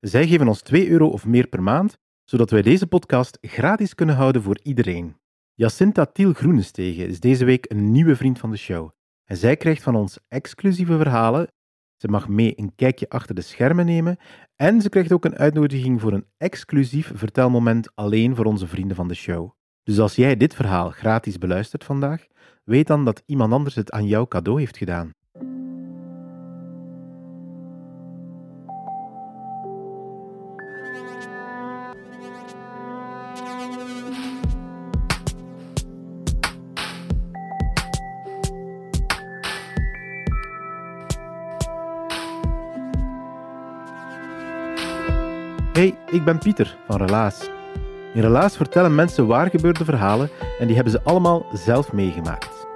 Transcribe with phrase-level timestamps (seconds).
[0.00, 4.14] Zij geven ons 2 euro of meer per maand, zodat wij deze podcast gratis kunnen
[4.14, 5.16] houden voor iedereen.
[5.54, 8.90] Jacinta Tiel Groenestegen is deze week een nieuwe vriend van de show.
[9.24, 11.52] En zij krijgt van ons exclusieve verhalen.
[11.96, 14.16] Ze mag mee een kijkje achter de schermen nemen.
[14.56, 19.08] En ze krijgt ook een uitnodiging voor een exclusief vertelmoment alleen voor onze vrienden van
[19.08, 19.50] de show.
[19.82, 22.26] Dus als jij dit verhaal gratis beluistert vandaag,
[22.64, 25.10] weet dan dat iemand anders het aan jou cadeau heeft gedaan.
[45.78, 47.50] Hey, ik ben Pieter van Relaas.
[48.14, 52.66] In Relaas vertellen mensen waar gebeurde verhalen en die hebben ze allemaal zelf meegemaakt.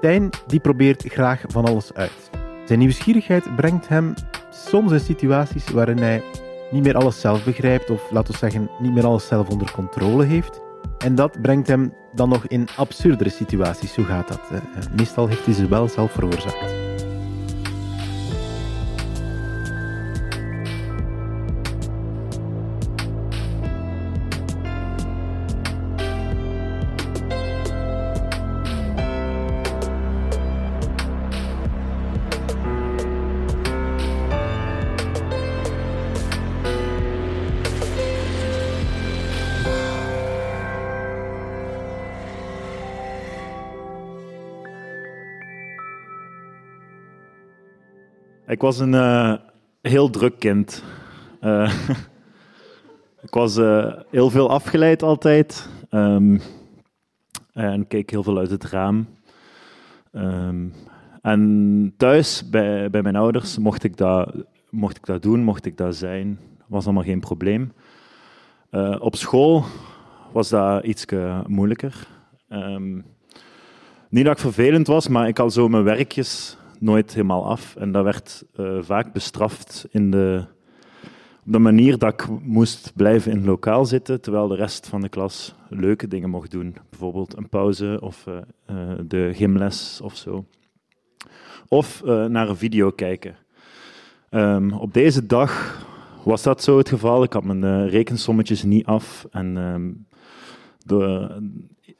[0.00, 2.30] Tijn die probeert graag van alles uit.
[2.64, 4.14] Zijn nieuwsgierigheid brengt hem
[4.50, 6.22] soms in situaties waarin hij
[6.70, 10.24] niet meer alles zelf begrijpt of laten we zeggen niet meer alles zelf onder controle
[10.24, 10.60] heeft.
[10.98, 13.96] En dat brengt hem dan nog in absurdere situaties.
[13.96, 14.40] Hoe gaat dat?
[14.96, 16.95] Meestal heeft hij ze wel zelf veroorzaakt.
[48.46, 49.34] Ik was een eh,
[49.82, 50.84] heel druk kind.
[51.40, 51.72] Eh,
[53.26, 55.68] ik was eh, heel veel afgeleid altijd.
[55.90, 56.38] Ehm,
[57.52, 59.06] en keek heel veel uit het raam.
[60.12, 60.66] Ehm,
[61.22, 64.34] en thuis bij, mijn ouders mocht ik, dat,
[64.70, 66.38] mocht ik dat doen, mocht ik dat zijn.
[66.66, 67.72] Was allemaal geen probleem.
[68.98, 69.64] Op school
[70.32, 71.04] was dat iets
[71.46, 72.06] moeilijker.
[72.48, 72.94] Ehm,
[74.08, 77.76] niet dat ik vervelend was, maar ik had zo mijn werkjes nooit helemaal af.
[77.76, 80.44] En dat werd eh, vaak bestraft in de,
[81.46, 85.00] op de manier dat ik moest blijven in het lokaal zitten, terwijl de rest van
[85.00, 86.76] de klas leuke dingen mocht doen.
[86.90, 90.44] Bijvoorbeeld een pauze of eh, eh, de gymles of zo.
[91.68, 93.36] Of naar een video kijken.
[94.30, 95.82] Ehm, op deze dag
[96.24, 97.22] was dat zo het geval.
[97.22, 99.26] Ik had mijn rekensommetjes niet af.
[99.30, 99.90] En ehm,
[100.86, 101.28] de,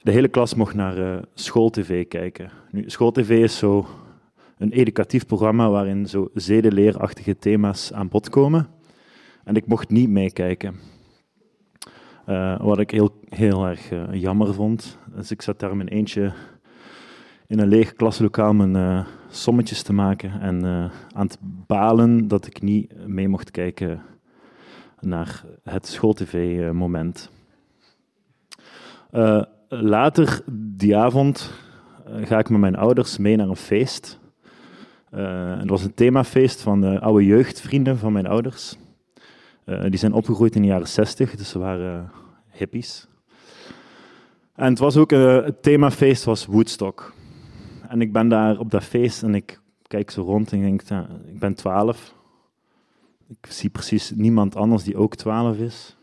[0.07, 2.51] de hele klas mocht naar eh, schooltv kijken.
[2.71, 3.87] Nu, schooltv is zo
[4.59, 8.69] een educatief programma waarin zo zedeleerachtige thema's aan bod komen.
[9.45, 10.75] En ik mocht niet meekijken.
[12.27, 14.99] Eh, wat ik heel, heel erg eh, jammer vond.
[15.15, 16.33] Dus ik zat daar in eentje
[17.47, 20.65] in een leeg klaslokaal mijn eh, sommetjes te maken en
[21.15, 24.03] aan het balen dat ik niet mee mocht kijken
[25.01, 27.31] naar het schooltv-moment.
[29.69, 31.53] Later die avond
[32.05, 34.19] ga ik met mijn ouders mee naar een feest.
[35.17, 38.77] Eh, het was een themafeest van de oude jeugdvrienden van mijn ouders.
[39.65, 42.11] Eh, die zijn opgegroeid in de jaren 60, dus ze waren
[42.51, 43.09] hippies.
[44.55, 47.15] En het was ook eh, het themafeest was Woodstock.
[47.89, 50.83] En ik ben daar op dat feest en ik kijk zo rond en denk,
[51.27, 52.15] ik ben 12.
[53.29, 55.97] Ik zie precies niemand anders die ook 12 is.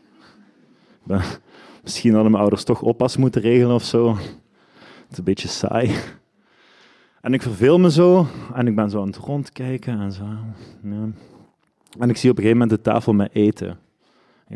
[1.82, 4.14] Misschien hadden mijn ouders toch oppas moeten regelen of zo.
[4.14, 5.94] Het is een beetje saai.
[7.24, 10.24] En ik verveel me zo en ik ben zo aan het rondkijken en zo.
[11.98, 13.68] En ik zie op een gegeven moment de tafel met eten.
[13.68, 13.76] En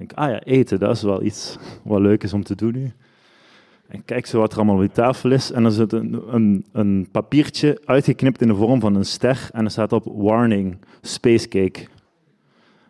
[0.01, 2.73] ik denk, ah ja, eten, dat is wel iets wat leuk is om te doen
[2.73, 2.93] nu.
[3.89, 5.53] En kijk zo wat er allemaal op die tafel is.
[5.53, 9.49] En er zit een, een, een papiertje uitgeknipt in de vorm van een ster.
[9.53, 11.87] En er staat op warning, space cake.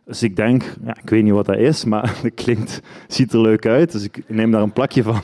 [0.04, 3.40] Dus ik denk, ja, ik weet niet wat dat is, maar het klinkt, ziet er
[3.40, 3.92] leuk uit.
[3.92, 5.20] Dus ik neem daar een plakje van.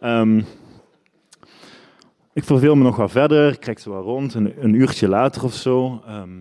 [0.00, 0.42] Ehm,
[2.36, 4.34] ik verveel me nog wat verder, ik kijk zo wat rond.
[4.34, 6.40] Een, een uurtje later of zo ehm,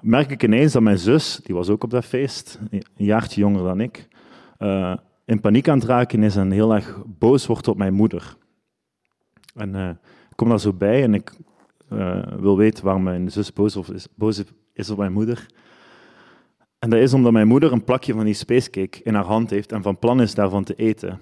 [0.00, 3.62] merk ik ineens dat mijn zus, die was ook op dat feest, een jaartje jonger
[3.62, 4.08] dan ik,
[4.58, 8.36] eh, in paniek aan het raken is en heel erg boos wordt op mijn moeder.
[9.54, 9.88] En eh,
[10.30, 11.32] ik kom daar zo bij en ik
[11.88, 14.42] eh, wil weten waarom mijn zus boos, of is, boos
[14.72, 15.46] is op mijn moeder.
[16.78, 19.72] En dat is omdat mijn moeder een plakje van die spacecake in haar hand heeft
[19.72, 21.20] en van plan is daarvan te eten.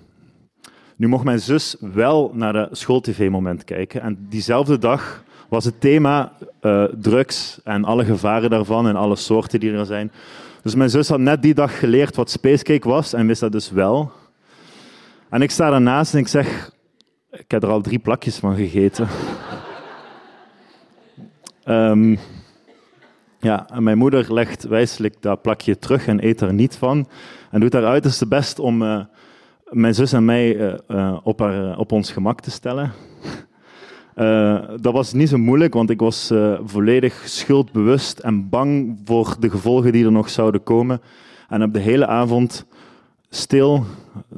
[1.00, 4.00] Nu mocht mijn zus wel naar de schooltv-moment kijken.
[4.00, 6.32] En diezelfde dag was het thema
[6.62, 10.12] uh, drugs en alle gevaren daarvan en alle soorten die er zijn.
[10.62, 13.70] Dus mijn zus had net die dag geleerd wat spacecake was en wist dat dus
[13.70, 14.12] wel.
[15.30, 16.70] En ik sta daarnaast en ik zeg,
[17.30, 19.08] ik heb er al drie plakjes van gegeten.
[21.64, 22.18] um,
[23.48, 27.08] ja, en mijn moeder legt wijselijk dat plakje terug en eet er niet van.
[27.50, 29.00] En doet haar uiterste best om uh,
[29.70, 30.56] mijn zus en mij
[30.88, 32.92] uh, op, haar, op ons gemak te stellen.
[34.80, 36.32] dat was niet zo moeilijk, want ik was
[36.64, 41.00] volledig schuldbewust en bang voor de gevolgen die er nog zouden komen.
[41.48, 42.66] En heb de hele avond
[43.30, 43.84] stil,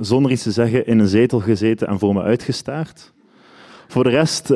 [0.00, 3.12] zonder iets te zeggen, in een zetel gezeten en voor me uitgestaard.
[3.88, 4.48] Voor de rest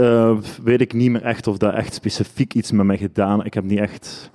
[0.62, 3.44] weet ik niet meer echt of dat echt specifiek iets met mij gedaan.
[3.44, 4.30] Ik heb niet echt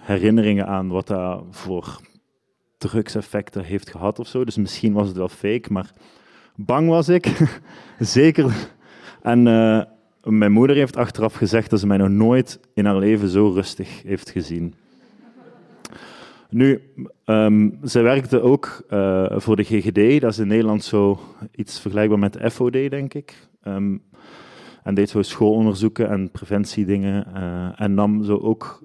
[0.00, 2.00] herinneringen aan wat dat voor
[2.80, 4.44] drugseffecten heeft gehad of zo.
[4.44, 5.90] Dus misschien was het wel fake, maar
[6.56, 7.50] bang was ik.
[7.98, 8.54] Zeker.
[9.22, 9.82] En uh,
[10.22, 14.02] mijn moeder heeft achteraf gezegd dat ze mij nog nooit in haar leven zo rustig
[14.02, 14.74] heeft gezien.
[16.50, 16.82] Nu,
[17.24, 21.20] um, zij werkte ook uh, voor de GGD, dat is in Nederland zo
[21.54, 23.48] iets vergelijkbaar met FOD, denk ik.
[23.64, 24.02] Um,
[24.82, 27.26] en deed zo schoolonderzoeken en preventiedingen.
[27.36, 28.82] Uh, en nam zo ook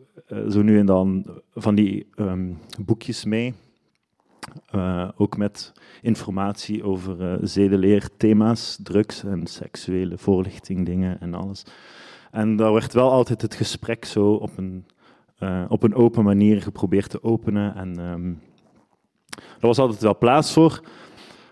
[0.50, 3.54] zo nu en dan van die um, boekjes mee.
[4.76, 11.64] Uh, ook met informatie over uh, zedeleerthema's, drugs en seksuele voorlichting, dingen en alles.
[12.32, 14.86] En daar werd wel altijd het gesprek zo op een,
[15.68, 17.76] op een open manier geprobeerd te openen.
[17.76, 18.42] En um,
[19.38, 20.82] er was altijd wel plaats voor.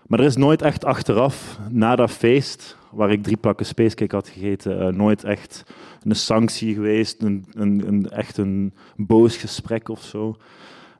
[0.06, 4.28] Maar er is nooit echt achteraf, na dat feest, waar ik drie plakken spacecake had
[4.28, 5.64] gegeten, nooit echt
[6.02, 10.36] een sanctie geweest, een, een, een echt een boos gesprek of zo.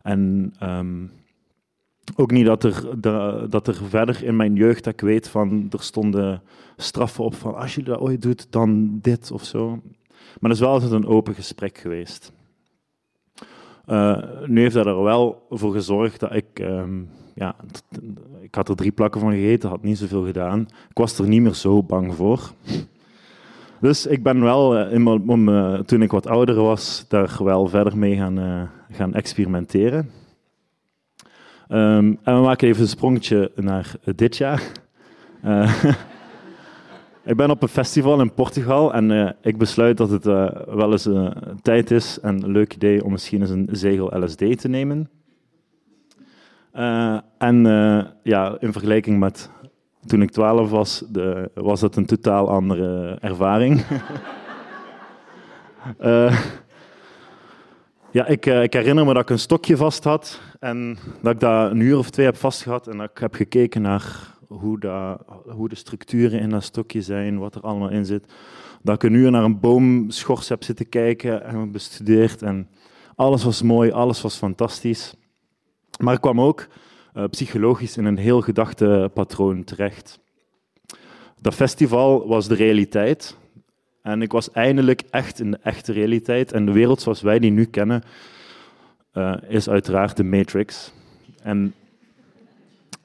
[0.02, 1.10] En um,
[2.16, 3.00] ook niet dat er,
[3.50, 6.42] dat, er verder in mijn jeugd, dat ik weet van, er stonden
[6.76, 9.68] straffen op van als je dat ooit doet, dan dit of zo.
[10.40, 12.32] Maar dat is wel altijd een open gesprek geweest.
[13.86, 17.56] Uh, nu heeft dat er wel voor gezorgd dat ik, um, ja,
[18.40, 20.60] ik had er drie plakken van gegeten, had niet zoveel gedaan.
[20.60, 22.52] Ik was er niet meer zo bang voor.
[23.80, 27.68] Dus ik ben wel, eh, in om, uh, toen ik wat ouder was, daar wel
[27.68, 30.10] verder mee gaan, gaan experimenteren.
[31.74, 34.62] Um, en we maken even een sprongetje naar dit jaar.
[37.30, 41.08] ik ben op een festival in Portugal en ik besluit dat het wel eens
[41.62, 45.10] tijd is en een leuk idee om misschien eens een zegel LSD te nemen.
[47.38, 47.62] en
[48.22, 49.50] ja, in vergelijking met
[50.06, 53.84] toen ik 12 was, de, was dat een totaal andere ervaring.
[58.14, 61.40] ja, ik, uh, ik, herinner me dat ik een stokje vast had en dat ik
[61.40, 65.24] dat een uur of twee heb vastgehad en dat ik heb gekeken naar hoe, dat,
[65.48, 68.32] hoe de structuren in dat stokje zijn, wat er allemaal in zit.
[68.82, 72.68] Dat ik een uur naar een boomschors heb zitten kijken en bestudeerd en
[73.14, 75.14] alles was mooi, alles was fantastisch.
[76.00, 76.66] Maar ik kwam ook
[77.14, 80.20] uh, psychologisch in een heel gedachtepatroon terecht.
[81.40, 83.36] Dat festival was de realiteit.
[84.04, 86.52] En ik was eindelijk echt in de echte realiteit.
[86.52, 88.02] En de wereld zoals wij die nu kennen,
[89.14, 90.92] uh, is uiteraard de Matrix.
[91.42, 91.74] En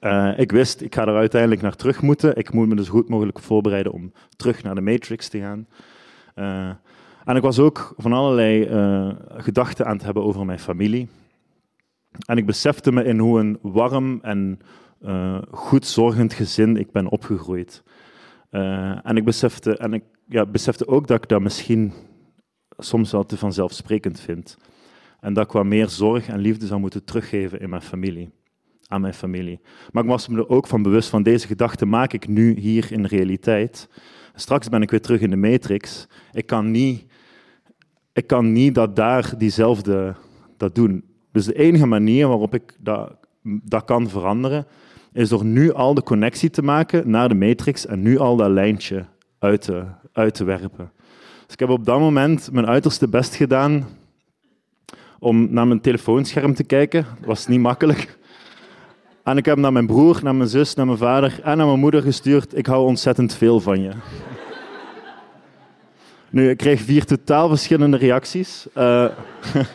[0.01, 2.35] uh, ik wist, ik ga er uiteindelijk naar terug moeten.
[2.35, 5.67] Ik moet me dus goed mogelijk voorbereiden om terug naar de Matrix te gaan.
[6.35, 6.69] Uh,
[7.25, 8.65] en ik was ook van allerlei
[9.37, 11.07] gedachten aan het hebben over mijn familie.
[12.25, 14.59] En ik besefte me in hoe een warm en
[15.51, 17.83] goed zorgend gezin ik ben opgegroeid.
[19.03, 21.93] En ik besefte, en ik ja, besefte ook dat ik dat misschien
[22.77, 24.57] soms wel te vanzelfsprekend vind.
[25.19, 28.29] En dat ik wat meer zorg en liefde zou moeten teruggeven in mijn familie,
[28.87, 29.59] aan mijn familie.
[29.91, 32.91] Maar ik was me er ook van bewust van deze gedachten maak ik nu hier
[32.91, 33.89] in de realiteit.
[34.35, 36.07] Straks ben ik weer terug in de matrix.
[36.31, 37.05] Ik kan niet,
[38.13, 40.15] ik kan niet dat daar diezelfde
[40.57, 41.03] dat doen.
[41.31, 44.65] Dus de enige manier waarop ik dat, dat kan veranderen,
[45.13, 48.49] is door nu al de connectie te maken naar de matrix en nu al dat
[48.49, 49.05] lijntje
[49.39, 50.91] uit te, uit te werpen.
[51.43, 53.87] Dus ik heb op dat moment mijn uiterste best gedaan
[55.19, 57.05] om naar mijn telefoonscherm te kijken.
[57.17, 58.17] Dat was niet makkelijk.
[59.23, 61.79] En ik heb naar mijn broer, naar mijn zus, naar mijn vader en naar mijn
[61.79, 62.57] moeder gestuurd.
[62.57, 63.91] Ik hou ontzettend veel van je.
[66.29, 68.67] Nu, ik kreeg vier totaal verschillende reacties.
[68.77, 69.05] Uh,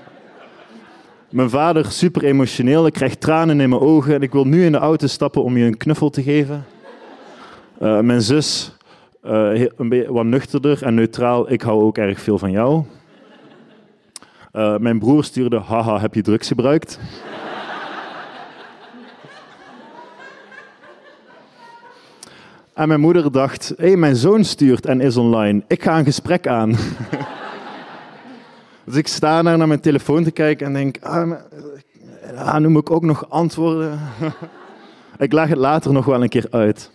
[1.34, 2.86] Mijn vader, super emotioneel.
[2.86, 5.56] Ik krijg tranen in mijn ogen en ik wil nu in de auto stappen om
[5.56, 6.64] je een knuffel te geven.
[7.82, 8.76] Uh, mijn zus,
[9.26, 11.52] uh, een wat nuchterder en neutraal.
[11.52, 12.84] Ik hou ook erg veel van jou.
[14.54, 16.98] Eh, mijn broer stuurde, haha, heb je drugs gebruikt?
[22.74, 25.62] en mijn moeder dacht, hé, hey, mijn zoon stuurt en is online.
[25.66, 26.70] Ik ga een gesprek aan.
[28.84, 30.96] dus ik sta daar naar mijn telefoon te kijken en denk,
[32.34, 33.98] ah nu moet ik ook nog antwoorden.
[35.18, 36.90] ik leg het later nog wel een keer uit.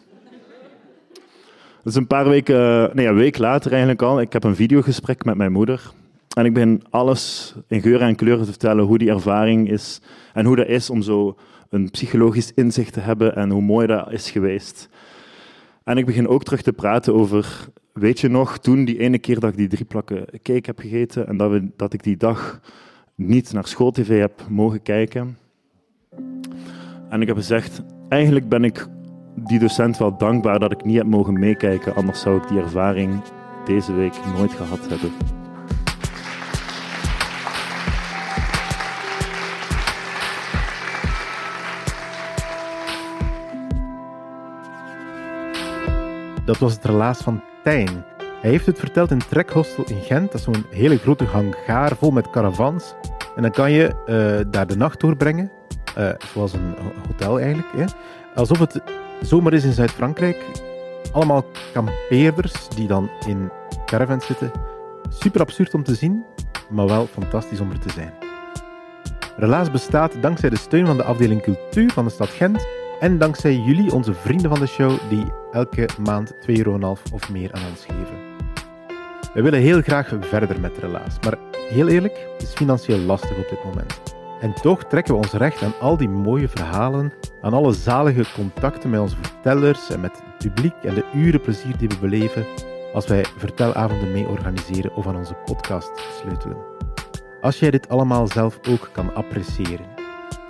[1.84, 5.36] Dus een paar weken, nee, een week later eigenlijk al, ik heb een videogesprek met
[5.36, 5.92] mijn moeder.
[6.36, 10.02] En ik begin alles in geur en kleuren te vertellen hoe die ervaring is
[10.34, 11.38] en hoe dat is om zo
[11.70, 14.90] een psychologisch inzicht te hebben en hoe mooi dat is geweest.
[15.84, 19.40] En ik begin ook terug te praten over, weet je nog, toen die ene keer
[19.40, 22.60] dat ik die drie plakken cake heb gegeten en dat, we, dat ik die dag
[23.16, 25.38] niet naar schooltv heb mogen kijken.
[27.10, 28.88] En ik heb gezegd, eigenlijk ben ik
[29.44, 33.22] die docent wel dankbaar dat ik niet heb mogen meekijken, anders zou ik die ervaring
[33.66, 35.12] deze week nooit gehad hebben.
[46.46, 48.06] Dat was het relaas van Tijn.
[48.42, 50.32] Hij heeft het verteld in Trekhostel in Gent.
[50.32, 52.96] Dat is zo'n hele grote hangaar vol met caravans.
[53.36, 55.52] En dan kan je uh, daar de nacht doorbrengen.
[55.98, 56.76] Uh, zoals een
[57.08, 57.68] hotel eigenlijk.
[57.76, 57.86] Hè.
[58.36, 58.82] Alsof het
[59.22, 60.46] zomer is in Zuid-Frankrijk.
[61.12, 63.52] Allemaal kampeerders die dan in
[63.86, 64.52] caravans zitten.
[65.10, 66.24] Super absurd om te zien,
[66.70, 68.14] maar wel fantastisch om er te zijn.
[69.38, 72.68] Relaas bestaat dankzij de steun van de afdeling cultuur van de stad Gent
[73.00, 77.54] en dankzij jullie, onze vrienden van de show, die elke maand 2,5 euro of meer
[77.54, 78.18] aan ons geven.
[79.34, 81.38] We willen heel graag verder met Relaas, maar
[81.70, 84.18] heel eerlijk, het is financieel lastig op dit moment.
[84.40, 88.90] En toch trekken we ons recht aan al die mooie verhalen, aan alle zalige contacten
[88.90, 92.46] met onze vertellers en met het publiek en de uren plezier die we beleven
[92.94, 95.92] als wij vertelavonden mee organiseren of aan onze podcast
[96.22, 96.58] sleutelen.
[97.42, 99.86] Als jij dit allemaal zelf ook kan appreciëren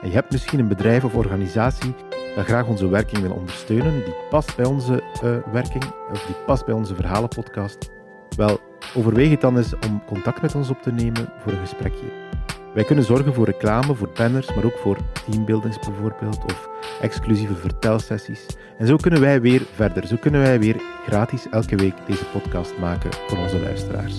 [0.01, 1.95] en je hebt misschien een bedrijf of organisatie
[2.35, 6.65] dat graag onze werking wil ondersteunen, die past bij onze uh, werking of die past
[6.65, 7.91] bij onze verhalenpodcast,
[8.35, 8.59] wel
[8.95, 12.37] overweeg het dan eens om contact met ons op te nemen voor een gesprekje.
[12.73, 16.69] Wij kunnen zorgen voor reclame, voor banners, maar ook voor teambuildings bijvoorbeeld, of
[17.01, 18.45] exclusieve vertelsessies.
[18.77, 22.77] En zo kunnen wij weer verder, zo kunnen wij weer gratis elke week deze podcast
[22.77, 24.15] maken voor onze luisteraars.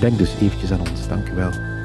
[0.00, 1.75] Denk dus eventjes aan ons, dank u wel.